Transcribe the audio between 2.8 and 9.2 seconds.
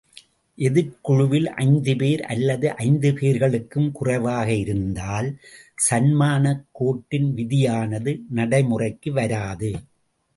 ஐந்து பேர்களுக்கும் குறைவாக இருந்தால், சன்மானக் கோட்டின் விதியானது, நடைமுறைக்கு